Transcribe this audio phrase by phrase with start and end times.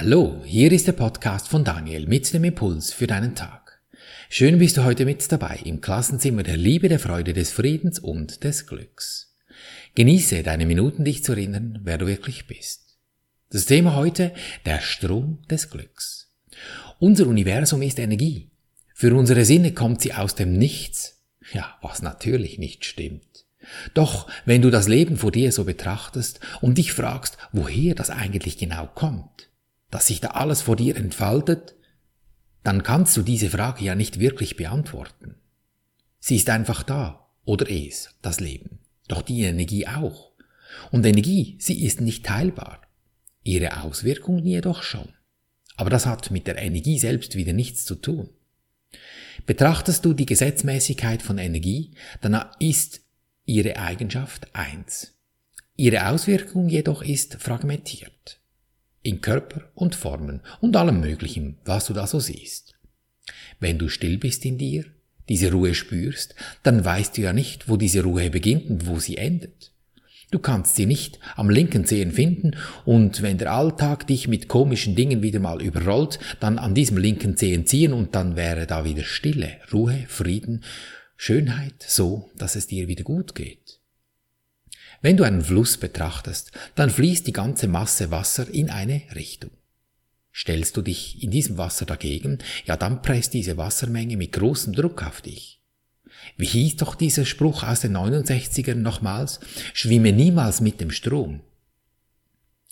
[0.00, 3.80] Hallo, hier ist der Podcast von Daniel mit dem Impuls für deinen Tag.
[4.30, 8.44] Schön bist du heute mit dabei im Klassenzimmer der Liebe, der Freude, des Friedens und
[8.44, 9.34] des Glücks.
[9.96, 12.96] Genieße deine Minuten, dich zu erinnern, wer du wirklich bist.
[13.50, 14.32] Das Thema heute,
[14.66, 16.32] der Strom des Glücks.
[17.00, 18.52] Unser Universum ist Energie.
[18.94, 21.24] Für unsere Sinne kommt sie aus dem Nichts.
[21.52, 23.46] Ja, was natürlich nicht stimmt.
[23.94, 28.58] Doch wenn du das Leben vor dir so betrachtest und dich fragst, woher das eigentlich
[28.58, 29.47] genau kommt,
[29.90, 31.74] dass sich da alles vor dir entfaltet,
[32.62, 35.36] dann kannst du diese Frage ja nicht wirklich beantworten.
[36.20, 38.80] Sie ist einfach da, oder es, das Leben.
[39.06, 40.32] Doch die Energie auch.
[40.90, 42.82] Und Energie, sie ist nicht teilbar.
[43.42, 45.08] Ihre Auswirkungen jedoch schon.
[45.76, 48.28] Aber das hat mit der Energie selbst wieder nichts zu tun.
[49.46, 53.00] Betrachtest du die Gesetzmäßigkeit von Energie, dann ist
[53.46, 55.14] ihre Eigenschaft eins.
[55.76, 58.37] Ihre Auswirkung jedoch ist fragmentiert
[59.08, 62.74] in Körper und Formen und allem Möglichen, was du da so siehst.
[63.58, 64.84] Wenn du still bist in dir,
[65.28, 69.16] diese Ruhe spürst, dann weißt du ja nicht, wo diese Ruhe beginnt und wo sie
[69.16, 69.72] endet.
[70.30, 74.94] Du kannst sie nicht am linken Zehen finden und wenn der Alltag dich mit komischen
[74.94, 79.04] Dingen wieder mal überrollt, dann an diesem linken Zehen ziehen und dann wäre da wieder
[79.04, 80.64] Stille, Ruhe, Frieden,
[81.16, 83.77] Schönheit, so, dass es dir wieder gut geht.
[85.00, 89.50] Wenn du einen Fluss betrachtest, dann fließt die ganze Masse Wasser in eine Richtung.
[90.34, 95.04] Stellst du dich in diesem Wasser dagegen, ja dann presst diese Wassermenge mit großem Druck
[95.04, 95.60] auf dich.
[96.36, 99.40] Wie hieß doch dieser Spruch aus den 69ern nochmals?
[99.72, 101.40] Schwimme niemals mit dem Strom.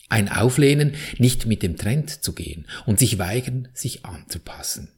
[0.09, 4.89] Ein Auflehnen, nicht mit dem Trend zu gehen und sich weigern, sich anzupassen.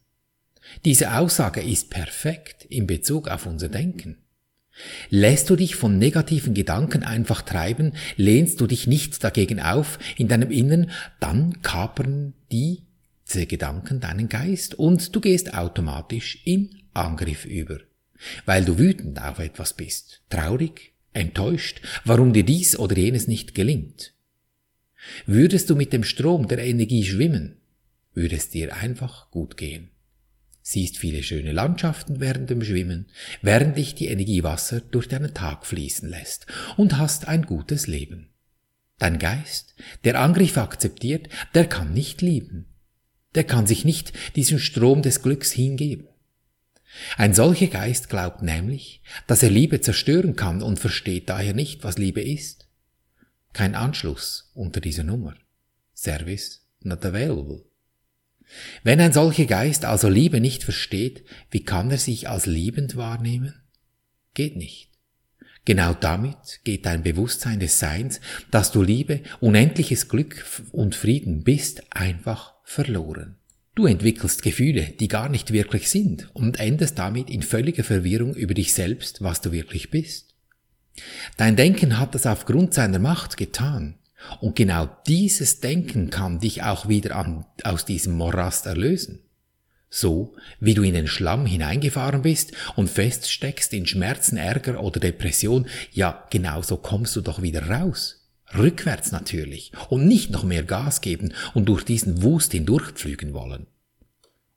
[0.84, 4.19] Diese Aussage ist perfekt in Bezug auf unser Denken.
[5.11, 10.29] Lässt du dich von negativen Gedanken einfach treiben, lehnst du dich nicht dagegen auf in
[10.29, 10.91] deinem Innern,
[11.21, 17.79] dann kapern diese Gedanken deinen Geist und du gehst automatisch in Angriff über,
[18.47, 24.15] weil du wütend auf etwas bist, traurig, enttäuscht, warum dir dies oder jenes nicht gelingt.
[25.27, 27.56] Würdest du mit dem Strom der Energie schwimmen,
[28.15, 29.91] würde es dir einfach gut gehen
[30.69, 33.06] siehst viele schöne Landschaften während dem Schwimmen,
[33.41, 36.47] während dich die Energiewasser durch deinen Tag fließen lässt
[36.77, 38.29] und hast ein gutes Leben.
[38.99, 39.75] Dein Geist,
[40.05, 42.67] der Angriff akzeptiert, der kann nicht lieben.
[43.34, 46.09] Der kann sich nicht diesem Strom des Glücks hingeben.
[47.17, 51.97] Ein solcher Geist glaubt nämlich, dass er Liebe zerstören kann und versteht daher nicht, was
[51.97, 52.69] Liebe ist.
[53.55, 55.35] Kein Anschluss unter dieser Nummer.
[55.95, 57.68] Service not available.
[58.82, 63.54] Wenn ein solcher Geist also Liebe nicht versteht, wie kann er sich als liebend wahrnehmen?
[64.34, 64.88] Geht nicht.
[65.64, 68.20] Genau damit geht dein Bewusstsein des Seins,
[68.50, 73.37] dass du Liebe, unendliches Glück und Frieden bist, einfach verloren.
[73.75, 78.54] Du entwickelst Gefühle, die gar nicht wirklich sind und endest damit in völliger Verwirrung über
[78.54, 80.34] dich selbst, was du wirklich bist.
[81.37, 83.98] Dein Denken hat das aufgrund seiner Macht getan.
[84.41, 89.21] Und genau dieses Denken kann dich auch wieder an, aus diesem Morast erlösen.
[89.91, 95.67] So wie du in den Schlamm hineingefahren bist und feststeckst in Schmerzen, Ärger oder Depression,
[95.93, 98.27] ja, genau so kommst du doch wieder raus.
[98.56, 103.67] Rückwärts natürlich und nicht noch mehr Gas geben und durch diesen Wust hindurchpflügen wollen.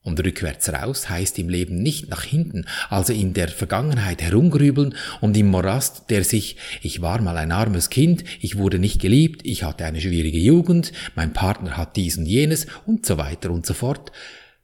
[0.03, 5.38] Und rückwärts raus heißt im Leben nicht nach hinten, also in der Vergangenheit herumgrübeln und
[5.38, 9.63] im Morast, der sich, ich war mal ein armes Kind, ich wurde nicht geliebt, ich
[9.63, 13.75] hatte eine schwierige Jugend, mein Partner hat dies und jenes und so weiter und so
[13.75, 14.12] fort,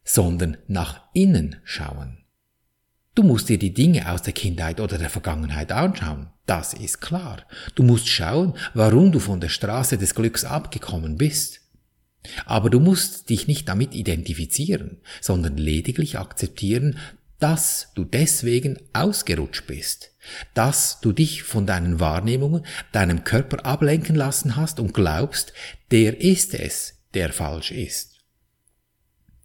[0.04, 2.18] sondern nach innen schauen.
[3.14, 7.44] Du musst dir die Dinge aus der Kindheit oder der Vergangenheit anschauen, das ist klar.
[7.76, 11.62] Du musst schauen, warum du von der Straße des Glücks abgekommen bist.
[12.46, 16.98] Aber du musst dich nicht damit identifizieren, sondern lediglich akzeptieren,
[17.40, 20.12] dass du deswegen ausgerutscht bist,
[20.54, 25.54] dass du dich von deinen Wahrnehmungen, deinem Körper ablenken lassen hast und glaubst,
[25.92, 28.16] der ist es, der falsch ist.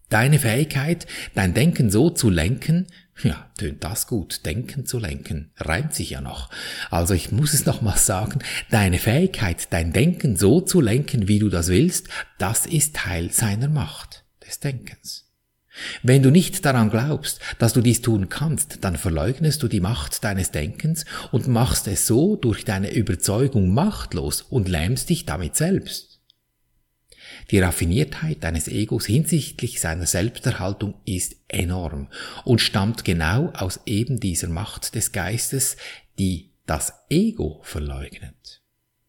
[0.08, 2.86] Deine Fähigkeit, dein Denken so zu lenken,
[3.22, 6.50] ja, tönt das gut, Denken zu lenken, reimt sich ja noch.
[6.90, 11.48] Also ich muss es nochmal sagen, deine Fähigkeit, dein Denken so zu lenken, wie du
[11.48, 15.28] das willst, das ist Teil seiner Macht, des Denkens.
[16.02, 20.22] Wenn du nicht daran glaubst, dass du dies tun kannst, dann verleugnest du die Macht
[20.22, 26.11] deines Denkens und machst es so durch deine Überzeugung machtlos und lähmst dich damit selbst.
[27.50, 32.08] Die Raffiniertheit deines Egos hinsichtlich seiner Selbsterhaltung ist enorm
[32.44, 35.76] und stammt genau aus eben dieser Macht des Geistes,
[36.18, 38.62] die das Ego verleugnet.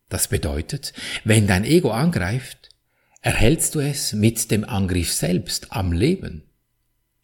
[0.09, 0.93] Das bedeutet,
[1.23, 2.69] wenn dein Ego angreift,
[3.25, 6.43] Erhältst du es mit dem Angriff selbst am Leben?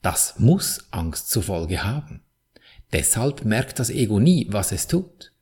[0.01, 2.21] Das muss Angst zur Folge haben.
[2.93, 5.33] Deshalb merkt das Ego nie, was es tut.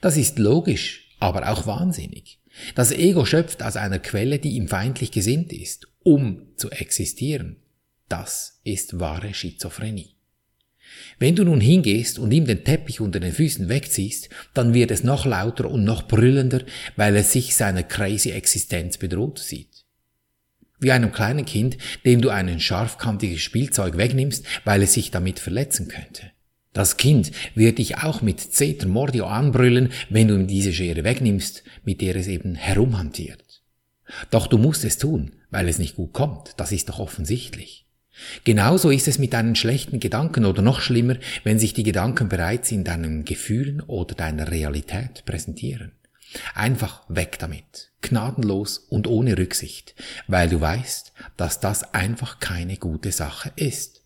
[0.00, 2.38] Das ist logisch, aber auch wahnsinnig.
[2.74, 7.56] Das Ego schöpft aus einer Quelle, die ihm feindlich gesinnt ist, um zu existieren.
[8.08, 10.14] Das ist wahre Schizophrenie.
[11.18, 15.02] Wenn du nun hingehst und ihm den Teppich unter den Füßen wegziehst, dann wird es
[15.02, 16.62] noch lauter und noch brüllender,
[16.96, 19.84] weil es sich seiner crazy Existenz bedroht sieht.
[20.78, 25.88] Wie einem kleinen Kind, dem du ein scharfkantiges Spielzeug wegnimmst, weil es sich damit verletzen
[25.88, 26.33] könnte.
[26.74, 31.62] Das Kind wird dich auch mit Zeter Mordio anbrüllen, wenn du ihm diese Schere wegnimmst,
[31.84, 33.62] mit der es eben herumhantiert.
[34.30, 37.86] Doch du musst es tun, weil es nicht gut kommt, das ist doch offensichtlich.
[38.42, 42.72] Genauso ist es mit deinen schlechten Gedanken oder noch schlimmer, wenn sich die Gedanken bereits
[42.72, 45.92] in deinen Gefühlen oder deiner Realität präsentieren.
[46.54, 49.94] Einfach weg damit, gnadenlos und ohne Rücksicht,
[50.26, 54.02] weil du weißt, dass das einfach keine gute Sache ist.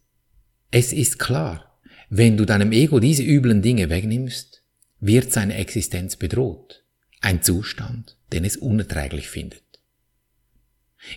[0.71, 1.68] Es ist klar,
[2.11, 4.63] wenn du deinem Ego diese üblen Dinge wegnimmst,
[5.01, 6.85] wird seine Existenz bedroht,
[7.21, 9.63] ein Zustand, den es unerträglich findet.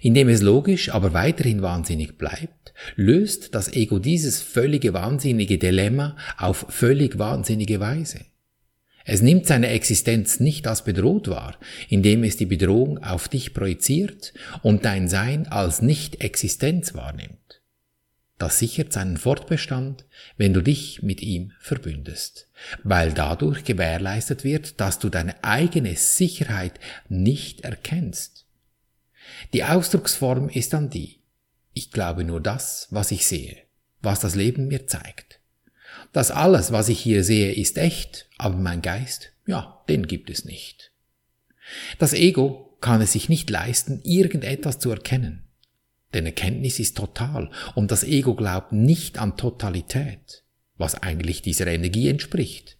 [0.01, 6.65] Indem es logisch, aber weiterhin wahnsinnig bleibt, löst das Ego dieses völlige wahnsinnige Dilemma auf
[6.69, 8.25] völlig wahnsinnige Weise.
[9.03, 11.57] Es nimmt seine Existenz nicht als bedroht wahr,
[11.89, 17.60] indem es die Bedrohung auf dich projiziert und dein Sein als Nicht-Existenz wahrnimmt.
[18.41, 20.03] Das sichert seinen Fortbestand,
[20.35, 22.49] wenn du dich mit ihm verbündest,
[22.83, 28.47] weil dadurch gewährleistet wird, dass du deine eigene Sicherheit nicht erkennst.
[29.53, 31.19] Die Ausdrucksform ist dann die,
[31.75, 33.57] ich glaube nur das, was ich sehe,
[34.01, 35.39] was das Leben mir zeigt.
[36.11, 40.45] Das alles, was ich hier sehe, ist echt, aber mein Geist, ja, den gibt es
[40.45, 40.91] nicht.
[41.99, 45.43] Das Ego kann es sich nicht leisten, irgendetwas zu erkennen.
[46.13, 50.43] Denn Erkenntnis ist total und das Ego glaubt nicht an Totalität,
[50.77, 52.77] was eigentlich dieser Energie entspricht.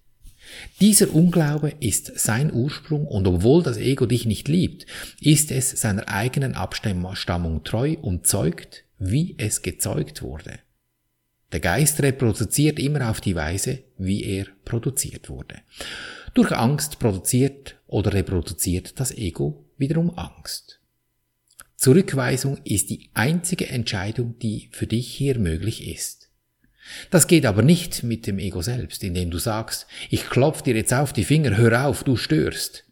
[0.79, 4.85] Dieser Unglaube ist sein Ursprung und obwohl das Ego dich nicht liebt,
[5.19, 10.59] ist es seiner eigenen Abstammung treu und zeugt, wie es gezeugt wurde.
[11.51, 15.59] Der Geist reproduziert immer auf die Weise, wie er produziert wurde.
[16.33, 20.80] Durch Angst produziert oder reproduziert das Ego wiederum Angst.
[21.81, 26.29] Zurückweisung ist die einzige Entscheidung, die für dich hier möglich ist.
[27.09, 30.93] Das geht aber nicht mit dem Ego selbst, indem du sagst, ich klopf dir jetzt
[30.93, 32.85] auf die Finger, hör auf, du störst.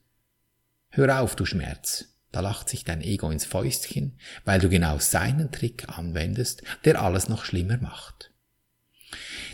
[0.89, 2.15] Hör auf, du Schmerz.
[2.31, 7.29] Da lacht sich dein Ego ins Fäustchen, weil du genau seinen Trick anwendest, der alles
[7.29, 8.31] noch schlimmer macht.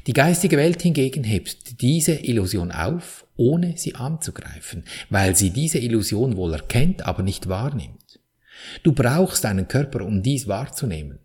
[0.07, 6.37] Die geistige Welt hingegen hebt diese Illusion auf, ohne sie anzugreifen, weil sie diese Illusion
[6.37, 8.04] wohl erkennt, aber nicht wahrnimmt.
[8.83, 11.19] Du brauchst deinen Körper, um dies wahrzunehmen.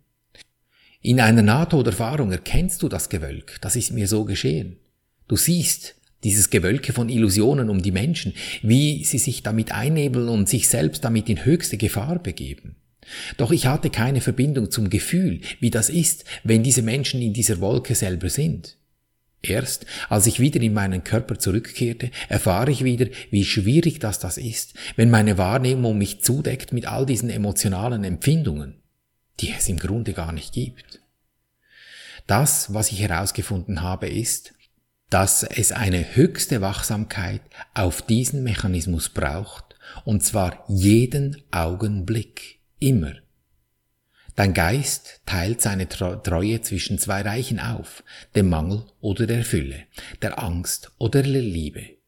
[1.01, 4.77] In einer Nahtoderfahrung erkennst du das Gewölk, das ist mir so geschehen.
[5.27, 10.47] Du siehst dieses Gewölke von Illusionen um die Menschen, wie sie sich damit einnebeln und
[10.47, 12.75] sich selbst damit in höchste Gefahr begeben.
[13.37, 17.59] Doch ich hatte keine Verbindung zum Gefühl, wie das ist, wenn diese Menschen in dieser
[17.59, 18.77] Wolke selber sind.
[19.43, 24.37] Erst als ich wieder in meinen Körper zurückkehrte, erfahre ich wieder, wie schwierig das das
[24.37, 28.81] ist, wenn meine Wahrnehmung mich zudeckt mit all diesen emotionalen Empfindungen
[29.41, 31.01] die es im Grunde gar nicht gibt.
[32.27, 34.53] Das, was ich herausgefunden habe, ist,
[35.09, 37.41] dass es eine höchste Wachsamkeit
[37.73, 43.13] auf diesen Mechanismus braucht, und zwar jeden Augenblick, immer.
[44.35, 48.03] Dein Geist teilt seine Treue zwischen zwei Reichen auf,
[48.35, 49.83] dem Mangel oder der Fülle,
[50.21, 52.01] der Angst oder der Liebe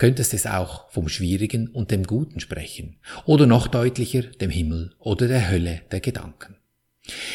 [0.00, 2.96] könntest es auch vom Schwierigen und dem Guten sprechen,
[3.26, 6.56] oder noch deutlicher dem Himmel oder der Hölle der Gedanken.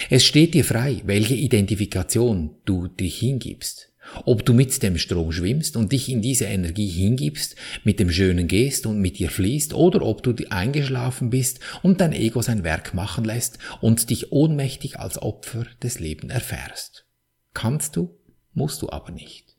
[0.09, 3.93] Es steht dir frei, welche Identifikation du dich hingibst.
[4.25, 8.47] Ob du mit dem Strom schwimmst und dich in diese Energie hingibst, mit dem Schönen
[8.47, 12.93] gehst und mit dir fließt, oder ob du eingeschlafen bist und dein Ego sein Werk
[12.93, 17.05] machen lässt und dich ohnmächtig als Opfer des Lebens erfährst.
[17.53, 18.17] Kannst du,
[18.53, 19.55] musst du aber nicht.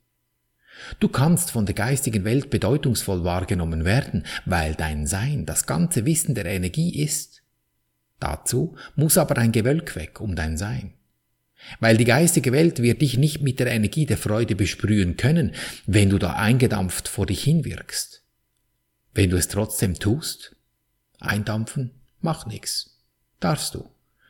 [1.01, 6.35] Du kannst von der geistigen Welt bedeutungsvoll wahrgenommen werden, weil dein Sein das ganze Wissen
[6.35, 7.43] der Energie ist.
[8.21, 10.96] Dazu muss aber ein Gewölk weg um dein Sein.
[11.81, 15.53] Weil die geistige Welt wird dich nicht mit der Energie der Freude besprühen können,
[15.87, 18.23] wenn du da eingedampft vor dich hinwirkst.
[19.15, 20.55] Wenn du es trotzdem tust,
[21.19, 22.99] eindampfen, mach nix.
[23.41, 23.89] Darfst du.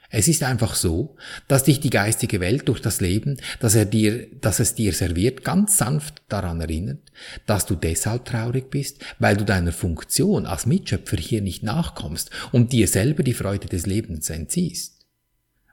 [0.08, 1.16] Es ist einfach so,
[1.48, 5.44] dass dich die geistige Welt durch das Leben, das er dir, das es dir serviert,
[5.44, 7.00] ganz sanft daran erinnert,
[7.46, 12.72] dass du deshalb traurig bist, weil du deiner Funktion als Mitschöpfer hier nicht nachkommst und
[12.72, 14.95] dir selber die Freude des Lebens entziehst.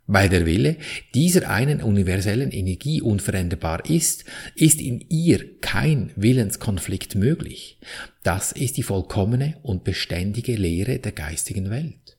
[0.05, 0.75] Weil der Wille
[1.13, 7.79] dieser einen universellen Energie unveränderbar ist, ist in ihr kein Willenskonflikt möglich.
[8.21, 12.17] Das ist die vollkommene und beständige Lehre der geistigen Welt.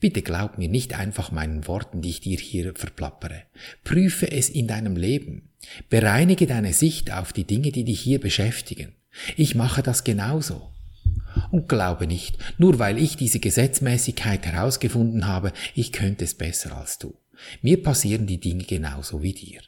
[0.00, 3.44] Bitte glaub mir nicht einfach meinen Worten, die ich dir hier verplappere.
[3.84, 5.50] Prüfe es in deinem Leben.
[5.88, 8.92] Bereinige deine Sicht auf die Dinge, die dich hier beschäftigen.
[9.36, 10.70] Ich mache das genauso.
[11.50, 16.98] Und glaube nicht, nur weil ich diese Gesetzmäßigkeit herausgefunden habe, ich könnte es besser als
[16.98, 17.14] du.
[17.62, 19.60] Mir passieren die Dinge genauso wie dir.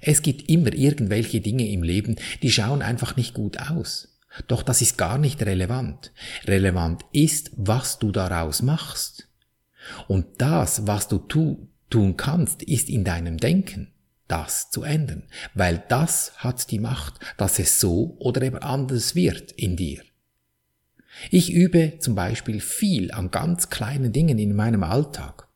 [0.00, 4.18] Es gibt immer irgendwelche Dinge im Leben, die schauen einfach nicht gut aus.
[4.48, 6.12] Doch das ist gar nicht relevant.
[6.46, 9.28] Relevant ist, was du daraus machst.
[10.08, 13.92] Und das, was du tu, tun kannst, ist in deinem Denken
[14.28, 19.52] das zu ändern, weil das hat die Macht, dass es so oder eben anders wird
[19.52, 20.02] in dir.
[21.30, 25.48] Ich übe zum Beispiel viel an ganz kleinen Dingen in meinem Alltag.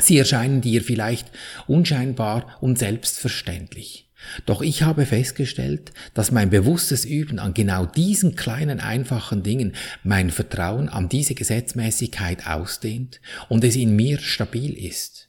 [0.00, 1.30] Sie erscheinen dir vielleicht
[1.66, 4.08] unscheinbar und selbstverständlich.
[4.46, 10.30] Doch ich habe festgestellt, dass mein bewusstes Üben an genau diesen kleinen einfachen Dingen mein
[10.30, 15.28] Vertrauen an diese Gesetzmäßigkeit ausdehnt und es in mir stabil ist.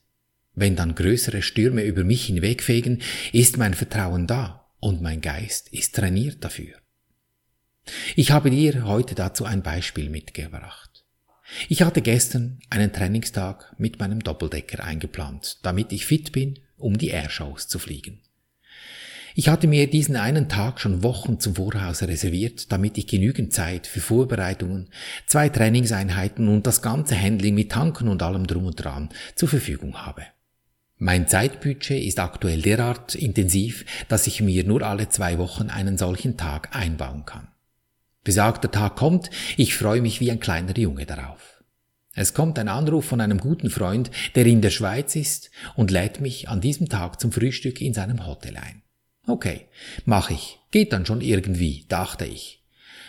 [0.56, 3.02] Wenn dann größere Stürme über mich hinwegfegen,
[3.32, 6.83] ist mein Vertrauen da und mein Geist ist trainiert dafür.
[8.16, 11.04] Ich habe dir heute dazu ein Beispiel mitgebracht.
[11.70, 17.10] Ich hatte gestern einen Trainingstag mit meinem Doppeldecker eingeplant, damit ich fit bin, um die
[17.10, 18.22] Airshows zu fliegen.
[19.36, 23.88] Ich hatte mir diesen einen Tag schon Wochen zum Voraus reserviert, damit ich genügend Zeit
[23.88, 24.90] für Vorbereitungen,
[25.26, 29.98] zwei Trainingseinheiten und das ganze Handling mit Tanken und allem drum und dran zur Verfügung
[29.98, 30.24] habe.
[30.98, 36.38] Mein Zeitbudget ist aktuell derart intensiv, dass ich mir nur alle zwei Wochen einen solchen
[36.38, 37.48] Tag einbauen kann.
[38.24, 41.62] Besagter Tag kommt, ich freue mich wie ein kleiner Junge darauf.
[42.16, 46.22] Es kommt ein Anruf von einem guten Freund, der in der Schweiz ist und lädt
[46.22, 48.84] mich an diesem Tag zum Frühstück in seinem Hotel ein.
[49.28, 49.68] Okay,
[50.06, 50.60] mach ich.
[50.72, 52.64] Geht dann schon irgendwie, dachte ich.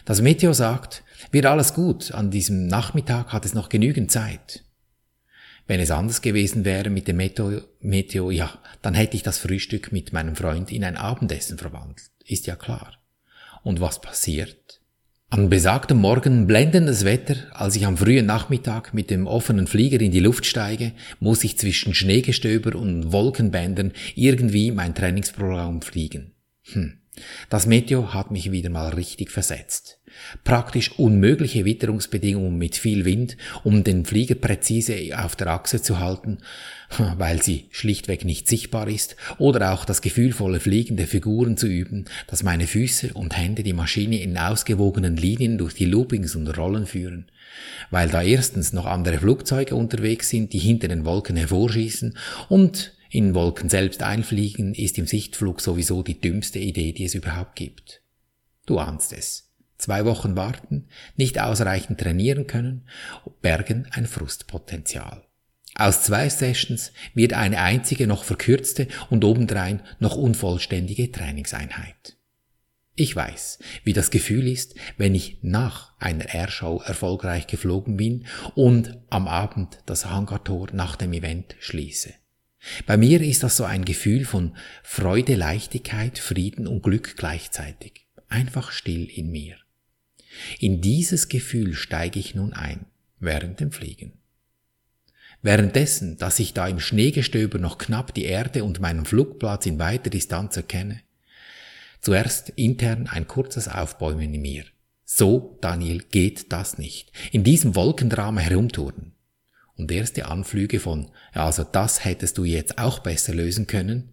[0.05, 4.65] Das Meteo sagt, wird alles gut, an diesem Nachmittag hat es noch genügend Zeit.
[5.67, 9.93] Wenn es anders gewesen wäre mit dem Meteo, Meteo, ja, dann hätte ich das Frühstück
[9.93, 12.11] mit meinem Freund in ein Abendessen verwandelt.
[12.25, 12.99] Ist ja klar.
[13.63, 14.81] Und was passiert?
[15.35, 20.13] An besagtem Morgen blendendes Wetter, als ich am frühen Nachmittag mit dem offenen Flieger in
[20.13, 26.35] die Luft steige, muss ich zwischen Schneegestöber und Wolkenbändern irgendwie mein Trainingsprogramm fliegen.
[26.73, 27.01] Hm.
[27.49, 29.99] Das Meteo hat mich wieder mal richtig versetzt.
[30.45, 36.39] Praktisch unmögliche Witterungsbedingungen mit viel Wind, um den Flieger präzise auf der Achse zu halten,
[37.19, 42.05] weil sie schlichtweg nicht sichtbar ist, oder auch das gefühlvolle Fliegen der Figuren zu üben,
[42.27, 46.87] dass meine Füße und Hände die Maschine in ausgewogenen Linien durch die Loopings und Rollen
[46.87, 47.27] führen,
[47.91, 52.17] weil da erstens noch andere Flugzeuge unterwegs sind, die hinter den Wolken hervorschießen
[52.49, 57.55] und in Wolken selbst einfliegen ist im Sichtflug sowieso die dümmste Idee, die es überhaupt
[57.55, 58.03] gibt.
[58.67, 59.53] Du ahnst es.
[59.79, 62.89] Zwei Wochen warten, nicht ausreichend trainieren können,
[63.41, 65.23] bergen ein Frustpotenzial.
[65.77, 72.17] Aus zwei Sessions wird eine einzige noch verkürzte und obendrein noch unvollständige Trainingseinheit.
[72.97, 78.99] Ich weiß, wie das Gefühl ist, wenn ich nach einer Airshow erfolgreich geflogen bin und
[79.09, 82.13] am Abend das Hangartor nach dem Event schließe.
[82.87, 88.07] Bei mir ist das so ein Gefühl von Freude, Leichtigkeit, Frieden und Glück gleichzeitig.
[88.29, 89.57] Einfach still in mir.
[90.59, 92.87] In dieses Gefühl steige ich nun ein,
[93.21, 94.15] während dem Fliegen.
[95.43, 100.09] Währenddessen, dass ich da im Schneegestöber noch knapp die Erde und meinen Flugplatz in weiter
[100.09, 101.03] Distanz erkenne,
[102.01, 104.65] zuerst intern ein kurzes Aufbäumen in mir.
[105.05, 107.13] So, Daniel, geht das nicht.
[107.31, 109.14] In diesem Wolkendrama herumturnen
[109.77, 114.13] und erste Anflüge von, ja, also das hättest du jetzt auch besser lösen können,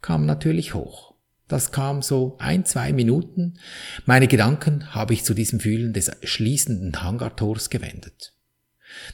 [0.00, 1.14] kam natürlich hoch.
[1.48, 3.58] Das kam so ein, zwei Minuten.
[4.06, 8.32] Meine Gedanken habe ich zu diesem Fühlen des schließenden Hangartors gewendet.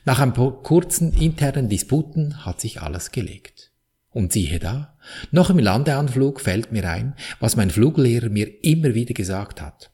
[0.05, 3.73] Nach ein paar kurzen internen Disputen hat sich alles gelegt.
[4.11, 4.97] Und siehe da,
[5.31, 9.91] noch im Landeanflug fällt mir ein, was mein Fluglehrer mir immer wieder gesagt hat.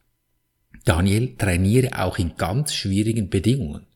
[0.84, 3.86] Daniel, trainiere auch in ganz schwierigen Bedingungen.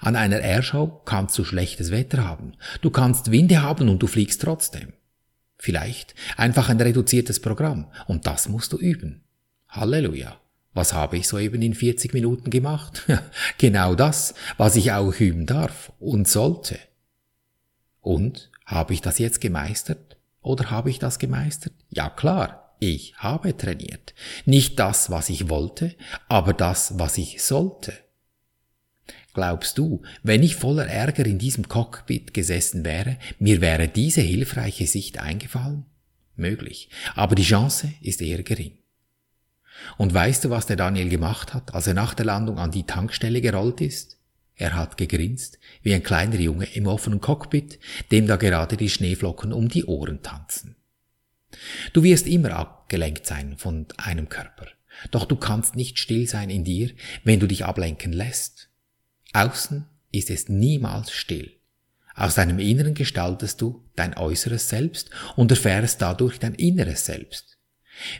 [0.00, 2.54] An einer Airshow kannst du schlechtes Wetter haben.
[2.80, 4.92] Du kannst Winde haben und du fliegst trotzdem.
[5.58, 9.24] Vielleicht einfach ein reduziertes Programm und das musst du üben.
[9.68, 10.40] Halleluja.
[10.74, 13.02] Was habe ich soeben in 40 Minuten gemacht?
[13.58, 16.78] genau das, was ich auch üben darf und sollte.
[18.00, 20.16] Und habe ich das jetzt gemeistert?
[20.40, 21.72] Oder habe ich das gemeistert?
[21.90, 24.14] Ja klar, ich habe trainiert.
[24.44, 25.96] Nicht das, was ich wollte,
[26.28, 27.92] aber das, was ich sollte.
[29.38, 34.88] Glaubst du, wenn ich voller Ärger in diesem Cockpit gesessen wäre, mir wäre diese hilfreiche
[34.88, 35.84] Sicht eingefallen?
[36.34, 38.78] Möglich, aber die Chance ist eher gering.
[39.96, 42.82] Und weißt du, was der Daniel gemacht hat, als er nach der Landung an die
[42.82, 44.18] Tankstelle gerollt ist?
[44.56, 47.78] Er hat gegrinst, wie ein kleiner Junge im offenen Cockpit,
[48.10, 50.74] dem da gerade die Schneeflocken um die Ohren tanzen.
[51.92, 54.66] Du wirst immer abgelenkt sein von einem Körper.
[55.12, 56.90] Doch du kannst nicht still sein in dir,
[57.22, 58.67] wenn du dich ablenken lässt.
[59.32, 61.52] Außen ist es niemals still.
[62.14, 67.58] Aus deinem Inneren gestaltest du dein äußeres Selbst und erfährst dadurch dein inneres Selbst.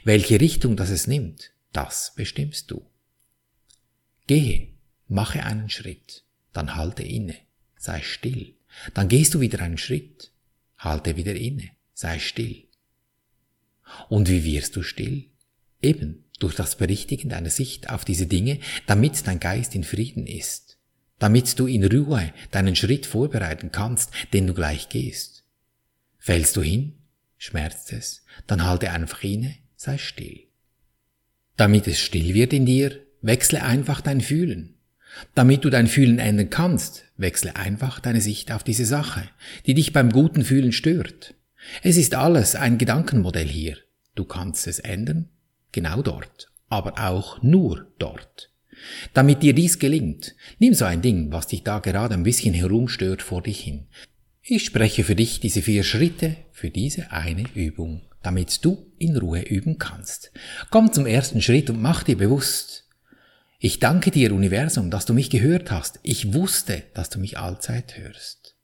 [0.04, 2.86] Welche Richtung das es nimmt, das bestimmst du.
[4.26, 4.68] Gehe,
[5.08, 7.34] mache einen Schritt, dann halte inne,
[7.76, 8.54] sei still,
[8.94, 10.30] dann gehst du wieder einen Schritt,
[10.76, 12.64] halte wieder inne, sei still.
[14.08, 15.24] Und wie wirst du still?
[15.80, 20.67] Eben durch das Berichtigen deiner Sicht auf diese Dinge, damit dein Geist in Frieden ist,
[21.18, 25.44] damit du in Ruhe deinen Schritt vorbereiten kannst, den du gleich gehst.
[26.18, 26.94] Fällst du hin,
[27.37, 30.40] schmerzt es, dann halte einfach inne, sei still.
[31.56, 34.75] Damit es still wird in dir, wechsle einfach dein Fühlen.
[35.34, 39.28] Damit du dein Fühlen ändern kannst, wechsle einfach deine Sicht auf diese Sache,
[39.66, 41.34] die dich beim guten Fühlen stört.
[41.82, 43.76] Es ist alles ein Gedankenmodell hier.
[44.14, 45.28] Du kannst es ändern,
[45.72, 48.50] genau dort, aber auch nur dort.
[49.14, 53.23] Damit dir dies gelingt, nimm so ein Ding, was dich da gerade ein bisschen herumstört,
[53.23, 53.87] vor dich hin.
[54.42, 59.42] Ich spreche für dich diese vier Schritte für diese eine Übung, damit du in Ruhe
[59.42, 60.32] üben kannst.
[60.70, 62.88] Komm zum ersten Schritt und mach dir bewusst,
[63.61, 65.99] ich danke dir, Universum, dass du mich gehört hast.
[66.04, 68.54] Ich wusste, dass du mich allzeit hörst.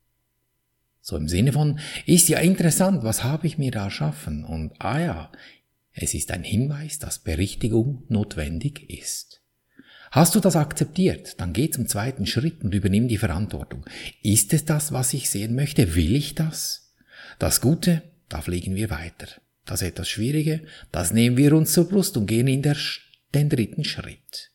[1.01, 4.45] So im Sinne von, ist ja interessant, was habe ich mir da erschaffen?
[4.45, 5.33] Und ah ja,
[5.93, 9.43] es ist ein Hinweis, dass Berichtigung notwendig ist.
[10.15, 13.85] Hast du das akzeptiert, dann geh zum zweiten Schritt und übernimm die Verantwortung.
[14.23, 15.97] Ist es das, was ich sehen möchte?
[15.97, 16.95] Will ich das?
[17.41, 19.27] Das Gute, da fliegen wir weiter.
[19.65, 22.77] Das etwas Schwierige, das nehmen wir uns zur Brust und gehen in der,
[23.35, 24.53] den dritten Schritt.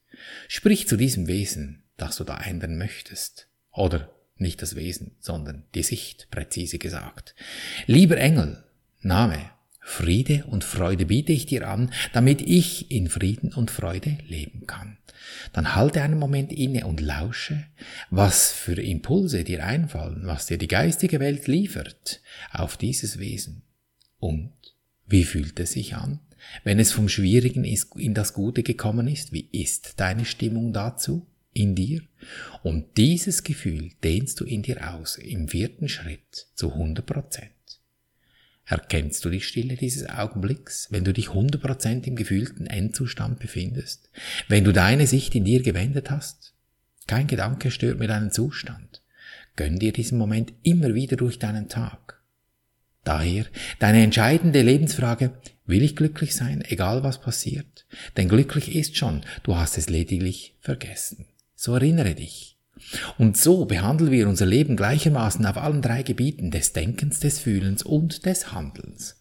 [0.48, 3.50] Sprich zu diesem Wesen, das du da ändern möchtest.
[3.74, 7.36] Oder nicht das Wesen, sondern die Sicht, präzise gesagt.
[7.86, 8.64] Lieber Engel,
[9.02, 9.52] Name,
[9.90, 14.98] Friede und Freude biete ich dir an, damit ich in Frieden und Freude leben kann.
[15.52, 17.66] Dann halte einen Moment inne und lausche,
[18.12, 22.22] was für Impulse dir einfallen, was dir die geistige Welt liefert
[22.52, 23.64] auf dieses Wesen.
[24.20, 24.54] Und
[25.08, 26.20] wie fühlt es sich an,
[26.64, 29.34] wenn es vom Schwierigen in das Gute gekommen ist?
[29.34, 31.26] Wie ist deine Stimmung dazu?
[31.52, 32.04] in dir
[32.62, 37.59] und dieses Gefühl dehnst du in dir aus im vierten Schritt zu 100 Prozent.
[38.70, 44.12] Erkennst du die Stille dieses Augenblicks, wenn du dich 100 Prozent im gefühlten Endzustand befindest,
[44.48, 46.54] wenn du deine Sicht in dir gewendet hast?
[47.08, 49.02] Kein Gedanke stört mir deinen Zustand.
[49.56, 52.22] Gönn dir diesen Moment immer wieder durch deinen Tag.
[53.04, 53.46] Daher
[53.80, 55.32] deine entscheidende Lebensfrage,
[55.66, 57.88] will ich glücklich sein, egal was passiert?
[58.18, 61.26] Denn glücklich ist schon, du hast es lediglich vergessen.
[61.56, 62.59] So erinnere dich.
[63.18, 67.84] Und so behandeln wir unser Leben gleichermaßen auf allen drei Gebieten des Denkens, des Fühlens
[67.84, 69.20] und des Handelns.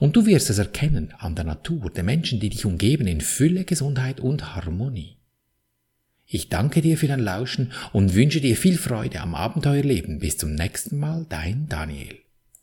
[0.00, 3.64] Und du wirst es erkennen an der Natur, der Menschen, die dich umgeben, in Fülle,
[3.64, 5.16] Gesundheit und Harmonie.
[6.26, 10.18] Ich danke dir für dein Lauschen und wünsche dir viel Freude am Abenteuerleben.
[10.18, 12.23] Bis zum nächsten Mal, dein Daniel.